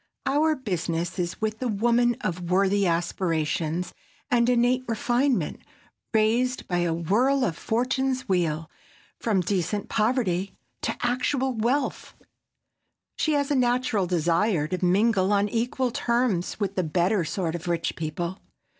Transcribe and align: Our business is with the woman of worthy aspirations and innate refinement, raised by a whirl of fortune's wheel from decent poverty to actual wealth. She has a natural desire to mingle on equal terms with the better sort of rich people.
Our 0.25 0.55
business 0.55 1.19
is 1.19 1.39
with 1.39 1.59
the 1.59 1.67
woman 1.67 2.15
of 2.21 2.49
worthy 2.49 2.87
aspirations 2.87 3.93
and 4.31 4.49
innate 4.49 4.83
refinement, 4.87 5.59
raised 6.11 6.67
by 6.67 6.79
a 6.79 6.91
whirl 6.91 7.45
of 7.45 7.55
fortune's 7.55 8.27
wheel 8.27 8.67
from 9.19 9.41
decent 9.41 9.89
poverty 9.89 10.55
to 10.81 10.97
actual 11.03 11.53
wealth. 11.53 12.15
She 13.19 13.33
has 13.33 13.51
a 13.51 13.55
natural 13.55 14.07
desire 14.07 14.65
to 14.69 14.83
mingle 14.83 15.31
on 15.31 15.47
equal 15.49 15.91
terms 15.91 16.59
with 16.59 16.73
the 16.75 16.83
better 16.83 17.23
sort 17.23 17.53
of 17.53 17.67
rich 17.67 17.95
people. 17.95 18.39